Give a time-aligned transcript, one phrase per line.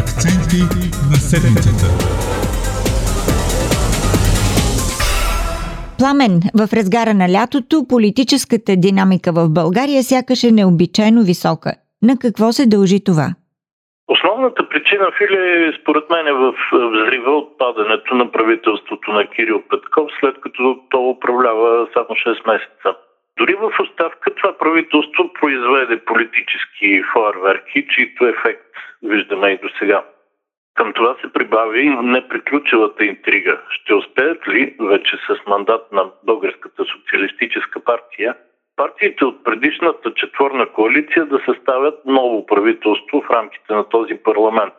[0.00, 0.62] Акценти
[1.10, 1.86] на седмицата.
[5.98, 11.72] Пламен, в разгара на лятото политическата динамика в България сякаш е необичайно висока.
[12.02, 13.28] На какво се дължи това?
[14.08, 19.62] Основната причина, Филе, е според мен е в взрива от падането на правителството на Кирил
[19.70, 22.90] Петков, след като то управлява само 6 месеца.
[23.40, 28.66] Дори в оставка това правителство произведе политически фойерверки, чието ефект
[29.02, 30.04] виждаме и до сега.
[30.74, 33.60] Към това се прибави неприключилата интрига.
[33.70, 38.34] Ще успеят ли вече с мандат на Българската социалистическа партия
[38.76, 44.74] партиите от предишната четворна коалиция да съставят ново правителство в рамките на този парламент?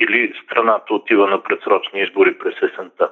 [0.00, 3.10] Или страната отива на предсрочни избори през есента?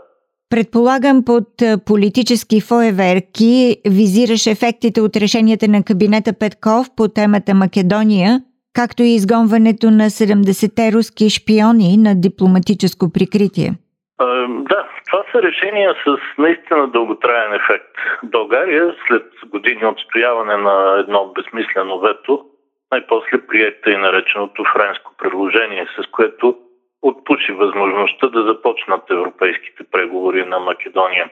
[0.55, 1.49] Предполагам под
[1.87, 3.55] политически фойеверки
[3.99, 8.31] визираш ефектите от решенията на кабинета Петков по темата Македония,
[8.79, 13.71] както и изгонването на 70-те руски шпиони на дипломатическо прикритие.
[14.19, 14.27] А,
[14.71, 17.95] да, това са решения с наистина дълготраен ефект.
[18.23, 22.45] България, след години отстояване на едно безмислено вето,
[22.93, 26.57] най-после приета и нареченото френско предложение, с което
[27.03, 31.31] отпуши възможността да започнат европейските преговори на Македония.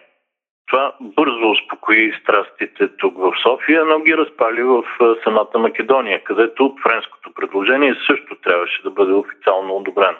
[0.71, 4.85] Това бързо успокои страстите тук в София, но ги разпали в
[5.25, 10.19] самата Македония, където френското предложение също трябваше да бъде официално одобрено.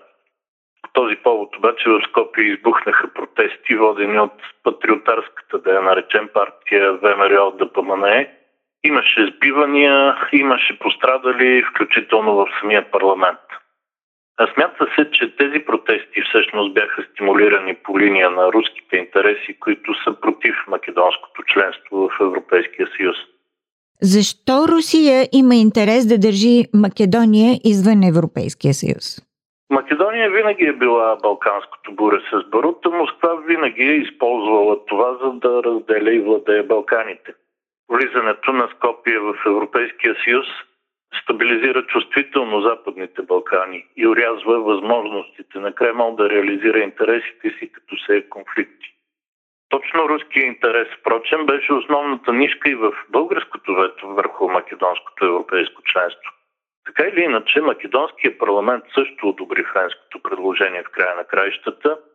[0.83, 6.93] По този повод обаче в Скопия избухнаха протести, водени от патриотарската, да я наречем партия
[6.93, 8.35] ВМРО ДПМНЕ.
[8.85, 13.41] Имаше сбивания, имаше пострадали, включително в самия парламент.
[14.55, 20.21] Смята се, че тези протести всъщност бяха стимулирани по линия на руските интереси, които са
[20.21, 23.17] против македонското членство в Европейския съюз.
[24.03, 29.05] Защо Русия има интерес да държи Македония извън Европейския съюз?
[29.71, 32.91] Македония винаги е била балканското буре с барута.
[32.91, 37.35] Москва винаги е използвала това, за да разделя и владее Балканите.
[37.89, 40.47] Влизането на Скопие в Европейския съюз
[41.23, 48.17] стабилизира чувствително Западните Балкани и урязва възможностите на Кремъл да реализира интересите си като се
[48.17, 48.95] е конфликти.
[49.69, 56.33] Точно руския интерес, впрочем, беше основната нишка и в българското вето върху македонското европейско членство.
[56.87, 61.99] Така или иначе, македонския парламент също одобри френското предложение в края на краищата–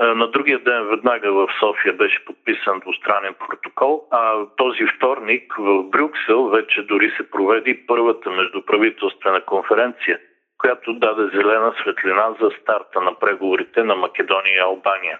[0.00, 6.48] на другия ден веднага в София беше подписан двустранен протокол, а този вторник в Брюксел
[6.48, 10.18] вече дори се проведи първата междуправителствена конференция,
[10.58, 15.18] която даде зелена светлина за старта на преговорите на Македония и Албания.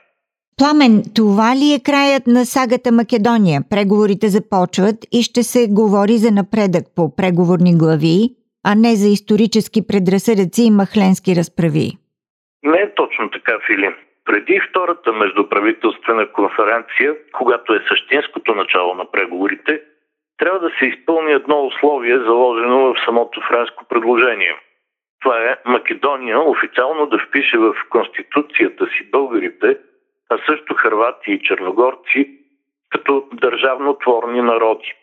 [0.58, 3.60] Пламен, това ли е краят на сагата Македония?
[3.70, 8.20] Преговорите започват и ще се говори за напредък по преговорни глави,
[8.68, 11.86] а не за исторически предразсъдъци и махленски разправи.
[12.62, 13.94] Не е точно така, Филин.
[14.24, 19.82] Преди втората междуправителствена конференция, когато е същинското начало на преговорите,
[20.38, 24.56] трябва да се изпълни едно условие, заложено в самото френско предложение.
[25.20, 29.78] Това е Македония официално да впише в конституцията си българите,
[30.30, 32.30] а също хървати и черногорци,
[32.90, 34.94] като държавнотворни народи.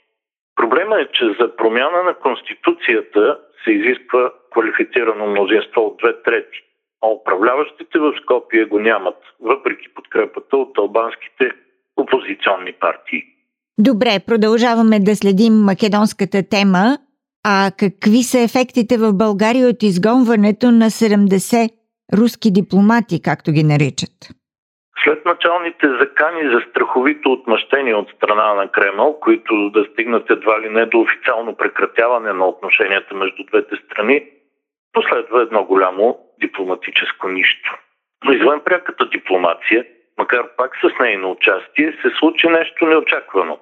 [0.55, 6.59] Проблема е, че за промяна на конституцията се изисква квалифицирано мнозинство от две трети
[7.07, 11.51] а управляващите в Скопие го нямат, въпреки подкрепата от албанските
[11.97, 13.23] опозиционни партии.
[13.79, 16.97] Добре, продължаваме да следим македонската тема.
[17.43, 21.69] А какви са ефектите в България от изгонването на 70
[22.19, 24.15] руски дипломати, както ги наричат?
[25.03, 30.69] След началните закани за страховито отмъщение от страна на Кремъл, които да стигнат едва ли
[30.69, 34.23] не до официално прекратяване на отношенията между двете страни,
[34.97, 37.77] последва едно голямо дипломатическо нищо.
[38.25, 39.85] Но извън пряката дипломация,
[40.17, 43.59] макар пак с нейно участие, се случи нещо неочаквано.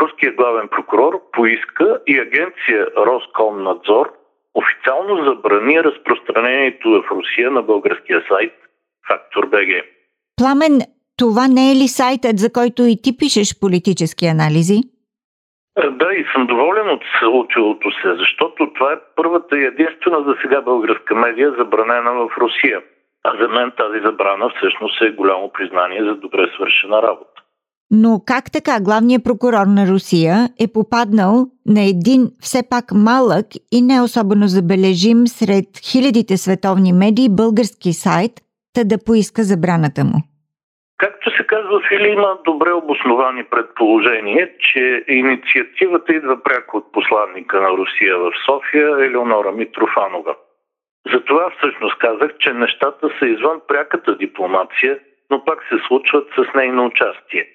[0.00, 4.12] Руският главен прокурор поиска и агенция Роскомнадзор
[4.54, 8.52] официално забрани разпространението в Русия на българския сайт
[9.08, 9.70] Фактор БГ.
[10.36, 10.80] Пламен,
[11.16, 14.80] това не е ли сайтът, за който и ти пишеш политически анализи?
[15.78, 20.60] Да, и съм доволен от случилото се, защото това е първата и единствена за сега
[20.60, 22.80] българска медия, забранена в Русия.
[23.24, 27.42] А за мен тази забрана всъщност е голямо признание за добре свършена работа.
[27.90, 33.82] Но как така главният прокурор на Русия е попаднал на един все пак малък и
[33.82, 38.32] не особено забележим сред хилядите световни медии български сайт,
[38.74, 40.18] та да поиска забраната му?
[40.98, 47.60] Както се казва в Или, има добре обосновани предположение, че инициативата идва пряко от посланника
[47.60, 50.34] на Русия в София Елеонора Митрофанова.
[51.12, 54.98] Затова всъщност казах, че нещата са извън пряката дипломация,
[55.30, 57.48] но пак се случват с нейно участие.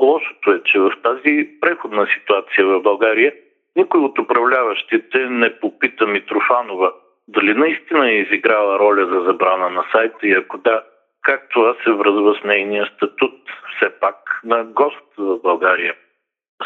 [0.00, 3.32] Лошото е, че в тази преходна ситуация в България
[3.76, 6.92] никой от управляващите не попита Митрофанова
[7.28, 10.82] дали наистина е изиграла роля за забрана на сайта и ако да,
[11.28, 13.34] как това се връзва с нейния статут,
[13.76, 15.94] все пак на гост в България.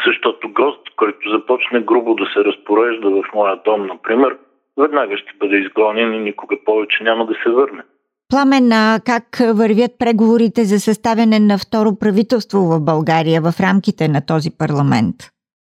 [0.05, 4.37] Защото гост, който започне грубо да се разпорежда в моя дом, например,
[4.77, 7.83] веднага ще бъде изгонен и никога повече няма да се върне.
[8.29, 8.69] Пламен,
[9.05, 9.25] как
[9.61, 15.15] вървят преговорите за съставяне на второ правителство в България в рамките на този парламент?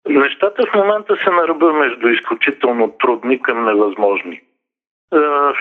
[0.08, 4.40] Нещата в момента се на ръба между изключително трудни към невъзможни.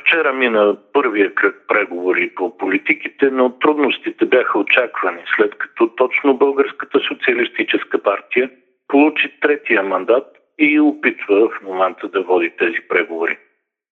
[0.02, 7.00] Вчера мина първия кръг преговори по политиките, но трудностите бяха очаквани, след като точно Българската
[7.08, 8.50] социалистическа партия
[8.88, 10.26] получи третия мандат
[10.60, 13.38] и опитва в момента да води тези преговори.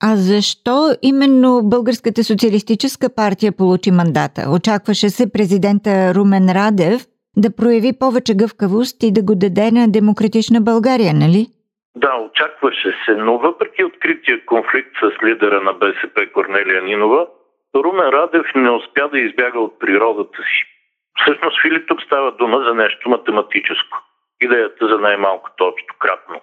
[0.03, 4.41] А защо именно Българската социалистическа партия получи мандата?
[4.56, 7.01] Очакваше се президента Румен Радев
[7.38, 11.47] да прояви повече гъвкавост и да го даде на демократична България, нали?
[11.95, 17.28] Да, очакваше се, но въпреки открития конфликт с лидера на БСП Корнелия Нинова,
[17.75, 20.66] Румен Радев не успя да избяга от природата си.
[21.22, 23.98] Всъщност, Филип, тук става дума за нещо математическо.
[24.42, 26.42] Идеята за най-малкото общо кратно.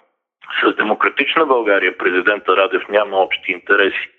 [0.63, 4.09] С демократична България президента Радев няма общи интереси.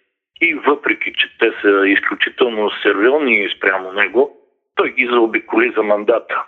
[0.40, 4.36] И въпреки, че те са изключително сервилни спрямо него,
[4.74, 6.44] той ги заобиколи за мандата.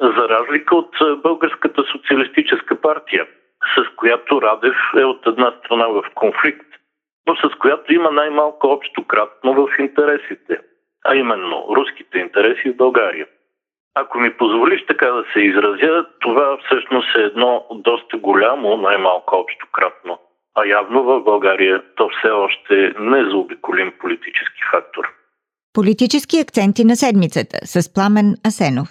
[0.00, 3.26] За разлика от Българската социалистическа партия,
[3.76, 6.66] с която Радев е от една страна в конфликт,
[7.26, 10.58] но с която има най-малко общо кратно в интересите,
[11.04, 13.26] а именно руските интереси в България.
[13.94, 19.66] Ако ми позволиш така да се изразя, това всъщност е едно доста голямо, най-малко общо
[19.72, 20.18] кратно.
[20.54, 25.04] А явно в България то все още не е заобиколим политически фактор.
[25.74, 28.88] Политически акценти на седмицата с Пламен Асенов.